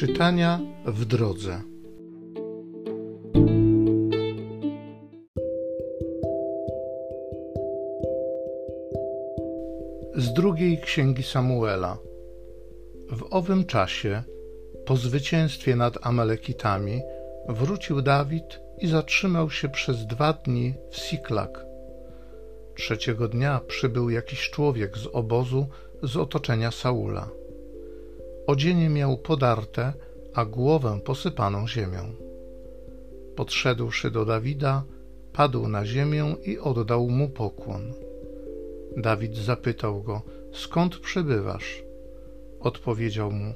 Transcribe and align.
Czytania 0.00 0.60
w 0.86 1.04
drodze. 1.04 1.62
Z 10.16 10.32
drugiej 10.32 10.78
księgi 10.78 11.22
Samuela. 11.22 11.98
W 13.10 13.26
owym 13.30 13.64
czasie, 13.64 14.22
po 14.86 14.96
zwycięstwie 14.96 15.76
nad 15.76 16.06
Amalekitami, 16.06 17.00
wrócił 17.48 18.02
Dawid 18.02 18.60
i 18.78 18.86
zatrzymał 18.86 19.50
się 19.50 19.68
przez 19.68 20.06
dwa 20.06 20.32
dni 20.32 20.74
w 20.90 20.96
Siklak. 20.96 21.64
Trzeciego 22.76 23.28
dnia 23.28 23.60
przybył 23.66 24.10
jakiś 24.10 24.50
człowiek 24.50 24.98
z 24.98 25.06
obozu 25.06 25.66
z 26.02 26.16
otoczenia 26.16 26.70
Saula. 26.70 27.39
Odzienie 28.50 28.88
miał 28.88 29.18
podarte, 29.18 29.92
a 30.34 30.44
głowę 30.44 31.00
posypaną 31.04 31.68
ziemią. 31.68 32.14
Podszedłszy 33.36 34.10
do 34.10 34.24
Dawida, 34.24 34.84
padł 35.32 35.68
na 35.68 35.86
ziemię 35.86 36.36
i 36.44 36.58
oddał 36.58 37.08
mu 37.08 37.28
pokłon. 37.28 37.92
Dawid 38.96 39.36
zapytał 39.36 40.02
go: 40.02 40.22
Skąd 40.52 40.98
przybywasz? 40.98 41.82
Odpowiedział 42.60 43.32
mu: 43.32 43.54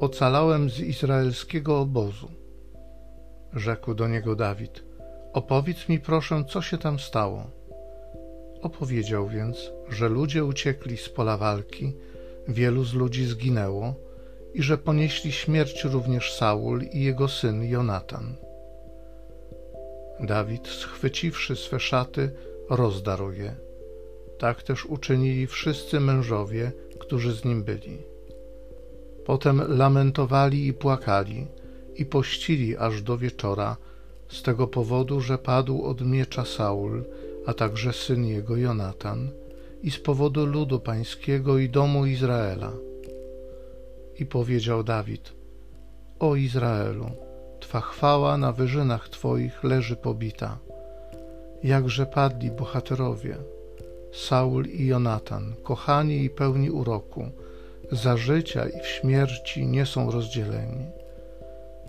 Ocalałem 0.00 0.70
z 0.70 0.80
izraelskiego 0.80 1.80
obozu. 1.80 2.28
Rzekł 3.52 3.94
do 3.94 4.08
niego 4.08 4.36
Dawid: 4.36 4.84
Opowiedz 5.32 5.88
mi 5.88 6.00
proszę, 6.00 6.44
co 6.48 6.62
się 6.62 6.78
tam 6.78 6.98
stało. 6.98 7.50
Opowiedział 8.62 9.28
więc, 9.28 9.72
że 9.88 10.08
ludzie 10.08 10.44
uciekli 10.44 10.96
z 10.96 11.08
pola 11.08 11.36
walki, 11.36 11.92
wielu 12.48 12.84
z 12.84 12.94
ludzi 12.94 13.24
zginęło 13.24 14.07
i 14.54 14.62
że 14.62 14.78
ponieśli 14.78 15.32
śmierć 15.32 15.84
również 15.84 16.34
Saul 16.34 16.82
i 16.82 17.02
jego 17.02 17.28
syn 17.28 17.64
Jonatan. 17.64 18.36
Dawid, 20.20 20.68
schwyciwszy 20.68 21.56
swe 21.56 21.80
szaty, 21.80 22.30
rozdarł 22.70 23.32
je. 23.32 23.54
Tak 24.38 24.62
też 24.62 24.86
uczynili 24.86 25.46
wszyscy 25.46 26.00
mężowie, 26.00 26.72
którzy 26.98 27.32
z 27.32 27.44
nim 27.44 27.64
byli. 27.64 27.98
Potem 29.24 29.62
lamentowali 29.68 30.66
i 30.66 30.72
płakali 30.72 31.46
i 31.96 32.06
pościli 32.06 32.76
aż 32.76 33.02
do 33.02 33.18
wieczora, 33.18 33.76
z 34.28 34.42
tego 34.42 34.66
powodu, 34.66 35.20
że 35.20 35.38
padł 35.38 35.82
od 35.82 36.00
miecza 36.00 36.44
Saul, 36.44 37.04
a 37.46 37.54
także 37.54 37.92
syn 37.92 38.26
jego 38.26 38.56
Jonatan, 38.56 39.30
i 39.82 39.90
z 39.90 39.98
powodu 39.98 40.46
ludu 40.46 40.80
pańskiego 40.80 41.58
i 41.58 41.68
domu 41.68 42.06
Izraela. 42.06 42.72
I 44.18 44.26
powiedział 44.26 44.82
Dawid: 44.82 45.32
O 46.18 46.36
Izraelu, 46.36 47.10
Twa 47.60 47.80
chwała 47.80 48.36
na 48.36 48.52
wyżynach 48.52 49.08
Twoich 49.08 49.64
leży 49.64 49.96
pobita. 49.96 50.58
Jakże 51.62 52.06
padli 52.06 52.50
bohaterowie, 52.50 53.36
Saul 54.12 54.66
i 54.66 54.86
Jonatan, 54.86 55.54
kochani 55.62 56.24
i 56.24 56.30
pełni 56.30 56.70
uroku, 56.70 57.24
za 57.92 58.16
życia 58.16 58.68
i 58.68 58.80
w 58.80 58.86
śmierci 58.86 59.66
nie 59.66 59.86
są 59.86 60.10
rozdzieleni. 60.10 60.86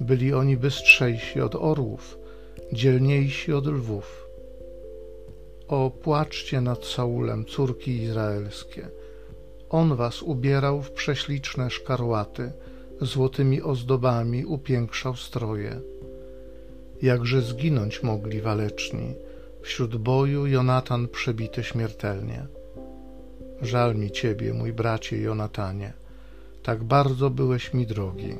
Byli 0.00 0.34
oni 0.34 0.56
bystrzejsi 0.56 1.40
od 1.40 1.54
orłów, 1.54 2.18
dzielniejsi 2.72 3.52
od 3.52 3.66
lwów. 3.66 4.26
O, 5.68 5.90
płaczcie 5.90 6.60
nad 6.60 6.84
Saulem, 6.84 7.44
córki 7.44 8.02
izraelskie. 8.02 8.88
On 9.72 9.96
was 9.96 10.22
ubierał 10.22 10.82
w 10.82 10.90
prześliczne 10.90 11.70
szkarłaty, 11.70 12.52
złotymi 13.00 13.62
ozdobami 13.62 14.44
upiększał 14.44 15.16
stroje. 15.16 15.80
Jakże 17.02 17.42
zginąć 17.42 18.02
mogli 18.02 18.40
waleczni, 18.40 19.14
wśród 19.62 19.96
boju 19.96 20.46
Jonatan 20.46 21.08
przebity 21.08 21.64
śmiertelnie. 21.64 22.46
Żal 23.62 23.96
mi 23.96 24.10
ciebie, 24.10 24.54
mój 24.54 24.72
bracie 24.72 25.20
Jonatanie, 25.20 25.92
tak 26.62 26.84
bardzo 26.84 27.30
byłeś 27.30 27.74
mi 27.74 27.86
drogi. 27.86 28.34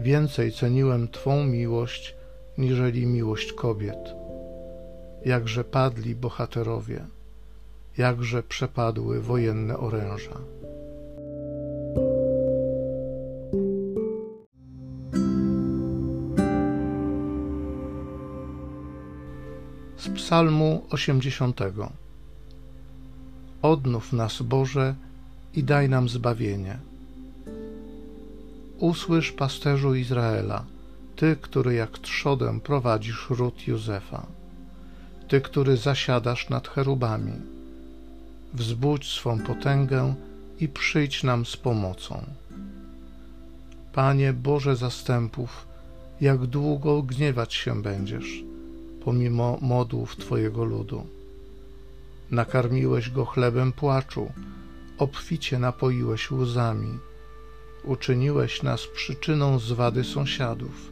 Więcej 0.00 0.52
ceniłem 0.52 1.08
Twą 1.08 1.44
miłość, 1.44 2.16
niżeli 2.58 3.06
miłość 3.06 3.52
kobiet. 3.52 4.14
Jakże 5.24 5.64
padli 5.64 6.14
bohaterowie, 6.14 7.06
jakże 8.00 8.42
przepadły 8.42 9.20
wojenne 9.20 9.78
oręża. 9.78 10.36
Z 19.96 20.08
Psalmu 20.14 20.86
80. 20.90 21.60
Odnów 23.62 24.12
nas, 24.12 24.42
Boże, 24.42 24.94
i 25.54 25.64
daj 25.64 25.88
nam 25.88 26.08
zbawienie. 26.08 26.78
Usłysz, 28.78 29.32
pasterzu 29.32 29.94
Izraela, 29.94 30.64
ty, 31.16 31.36
który 31.40 31.74
jak 31.74 31.98
trzodem 31.98 32.60
prowadzisz 32.60 33.26
ród 33.30 33.68
Józefa, 33.68 34.26
ty, 35.28 35.40
który 35.40 35.76
zasiadasz 35.76 36.48
nad 36.48 36.68
cherubami. 36.68 37.59
Wzbudź 38.54 39.12
swą 39.12 39.38
potęgę 39.38 40.14
i 40.60 40.68
przyjdź 40.68 41.22
nam 41.22 41.46
z 41.46 41.56
pomocą. 41.56 42.24
Panie 43.92 44.32
Boże 44.32 44.76
zastępów, 44.76 45.66
jak 46.20 46.46
długo 46.46 47.02
gniewać 47.02 47.54
się 47.54 47.82
będziesz, 47.82 48.44
pomimo 49.04 49.58
modłów 49.60 50.16
Twojego 50.16 50.64
ludu. 50.64 51.06
Nakarmiłeś 52.30 53.10
go 53.10 53.24
chlebem 53.24 53.72
płaczu, 53.72 54.32
obficie 54.98 55.58
napoiłeś 55.58 56.30
łzami, 56.30 56.98
uczyniłeś 57.84 58.62
nas 58.62 58.86
przyczyną 58.94 59.58
zwady 59.58 60.04
sąsiadów, 60.04 60.90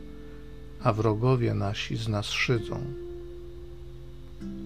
a 0.82 0.92
wrogowie 0.92 1.54
nasi 1.54 1.96
z 1.96 2.08
nas 2.08 2.26
szydzą. 2.30 2.80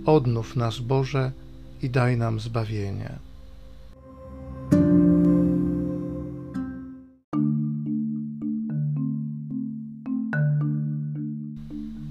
Odnów 0.06 0.56
nas, 0.56 0.78
Boże, 0.78 1.32
i 1.82 1.90
daj 1.90 2.16
nam 2.16 2.40
zbawienie. 2.40 3.18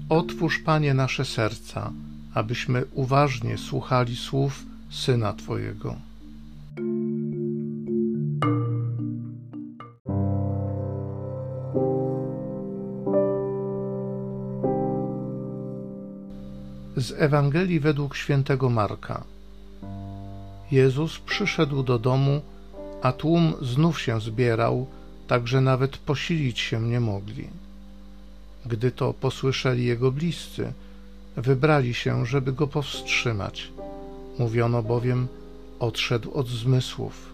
Otwórz, 0.08 0.58
Panie, 0.58 0.94
nasze 0.94 1.24
serca, 1.24 1.92
abyśmy 2.34 2.84
uważnie 2.94 3.58
słuchali 3.58 4.16
słów 4.16 4.66
Syna 4.90 5.32
Twojego. 5.32 5.96
Z 16.96 17.12
Ewangelii 17.18 17.80
według 17.80 18.16
świętego 18.16 18.70
Marka. 18.70 19.24
Jezus 20.72 21.18
przyszedł 21.18 21.82
do 21.82 21.98
domu, 21.98 22.40
a 23.02 23.12
tłum 23.12 23.52
znów 23.62 24.00
się 24.00 24.20
zbierał, 24.20 24.86
tak 25.26 25.48
że 25.48 25.60
nawet 25.60 25.96
posilić 25.96 26.60
się 26.60 26.82
nie 26.82 27.00
mogli. 27.00 27.48
Gdy 28.66 28.90
to 28.90 29.14
posłyszeli 29.14 29.84
jego 29.84 30.12
bliscy, 30.12 30.72
wybrali 31.36 31.94
się, 31.94 32.26
żeby 32.26 32.52
go 32.52 32.66
powstrzymać. 32.66 33.68
Mówiono 34.38 34.82
bowiem, 34.82 35.28
odszedł 35.80 36.32
od 36.32 36.48
zmysłów. 36.48 37.32